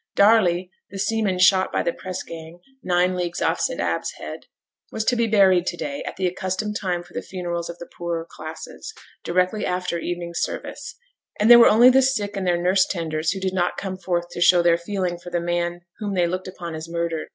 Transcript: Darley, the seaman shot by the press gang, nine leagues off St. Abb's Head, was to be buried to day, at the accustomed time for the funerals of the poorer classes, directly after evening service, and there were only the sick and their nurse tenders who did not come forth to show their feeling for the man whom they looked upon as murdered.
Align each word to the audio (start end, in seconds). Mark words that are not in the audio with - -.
Darley, 0.15 0.71
the 0.89 0.97
seaman 0.97 1.37
shot 1.37 1.71
by 1.71 1.83
the 1.83 1.93
press 1.93 2.23
gang, 2.23 2.59
nine 2.81 3.15
leagues 3.15 3.39
off 3.39 3.59
St. 3.59 3.79
Abb's 3.79 4.13
Head, 4.13 4.47
was 4.91 5.05
to 5.05 5.15
be 5.15 5.27
buried 5.27 5.67
to 5.67 5.77
day, 5.77 6.01
at 6.07 6.15
the 6.15 6.25
accustomed 6.25 6.75
time 6.75 7.03
for 7.03 7.13
the 7.13 7.21
funerals 7.21 7.69
of 7.69 7.77
the 7.77 7.85
poorer 7.85 8.25
classes, 8.27 8.95
directly 9.23 9.63
after 9.63 9.99
evening 9.99 10.33
service, 10.33 10.95
and 11.39 11.51
there 11.51 11.59
were 11.59 11.69
only 11.69 11.91
the 11.91 12.01
sick 12.01 12.35
and 12.35 12.47
their 12.47 12.57
nurse 12.59 12.87
tenders 12.87 13.29
who 13.29 13.39
did 13.39 13.53
not 13.53 13.77
come 13.77 13.95
forth 13.99 14.25
to 14.31 14.41
show 14.41 14.63
their 14.63 14.75
feeling 14.75 15.19
for 15.19 15.29
the 15.29 15.39
man 15.39 15.81
whom 15.99 16.15
they 16.15 16.25
looked 16.25 16.47
upon 16.47 16.73
as 16.73 16.89
murdered. 16.89 17.27